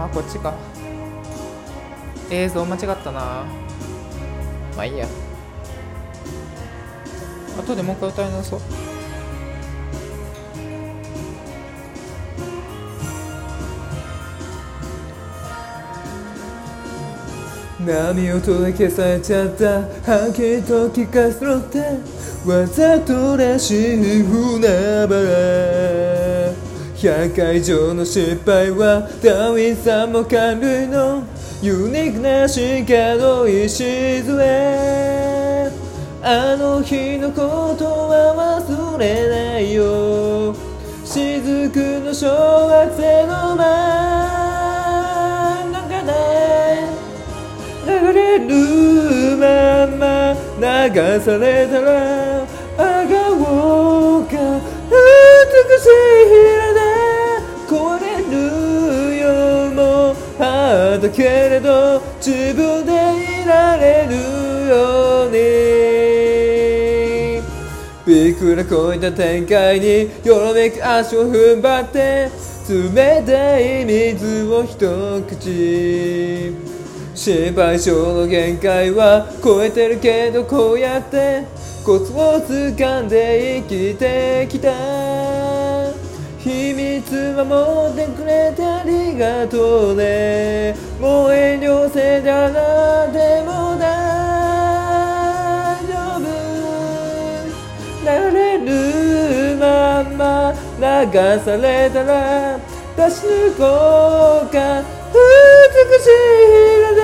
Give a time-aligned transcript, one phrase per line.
[0.00, 0.54] あーこっちか。
[2.30, 3.44] 映像間違ったな。
[4.76, 5.08] まあいいや。
[7.58, 8.60] 後でもう一回歌い直そう。
[17.84, 19.64] 波音で消されちゃった？
[20.12, 21.78] はっきりと聞かせろって。
[22.46, 24.68] わざとらしい船
[25.08, 25.08] 原
[26.98, 31.22] 100回以上の失敗はダーウィンさんも感類の
[31.62, 34.34] ユニークな進化の礎。
[36.20, 38.34] あの日のことは
[38.66, 40.52] 忘れないよ。
[41.04, 43.64] 雫の小惑星の真
[45.68, 46.10] ん中で。
[47.86, 52.42] 流れるまま流されたら
[52.76, 54.34] あがおうか。
[54.90, 54.96] 美
[55.78, 56.67] しい
[61.08, 62.92] あったけれど自分で
[63.42, 64.14] いられる
[64.68, 65.38] ように。
[68.06, 72.30] びっくらこいた展開によろめく足を踏ん張って
[72.68, 74.78] 冷たい水を一
[75.28, 76.54] 口。
[77.14, 81.44] 心配性の限界は超えてるけどこうやって
[81.84, 84.72] コツを掴んで生きてきた。
[86.38, 87.44] 秘密守
[87.92, 90.87] ってくれてありがとうね。
[91.00, 93.86] もう遠慮せじゃなでも大
[95.86, 96.26] 丈夫
[98.02, 100.82] 流れるまま流
[101.44, 102.58] されたら
[102.96, 104.82] 出し抜こうか
[105.14, 105.22] 美
[106.02, 106.10] しい
[106.74, 107.00] 色で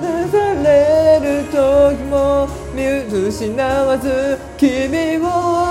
[0.00, 2.80] 流される時も見
[3.28, 5.20] 失わず君を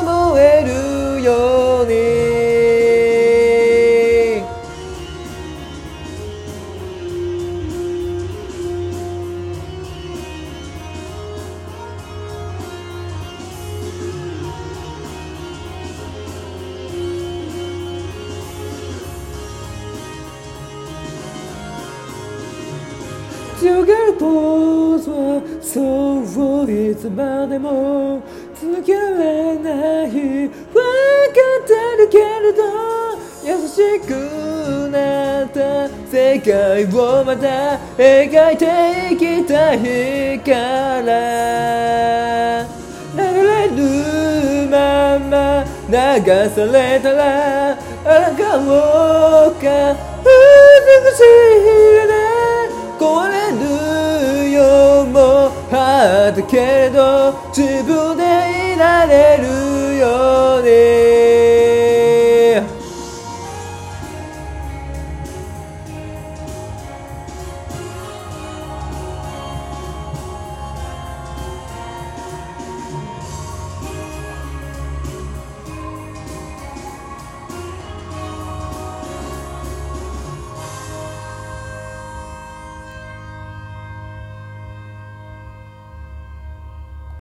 [0.00, 2.21] 思えるように。
[23.62, 28.20] 強がるポーズはそういつまでも
[28.60, 30.10] 続けられない。
[30.10, 30.56] 分か
[31.62, 32.58] ってるけれど
[33.44, 34.10] 優しく
[34.90, 40.50] なった世界をまた描いていきたいか
[41.06, 42.66] ら。
[43.14, 45.94] 流れるまま流
[46.50, 47.76] されたらあ
[48.32, 50.26] がおうか美
[51.14, 52.11] しい
[56.32, 61.11] だけれど自分でいられるように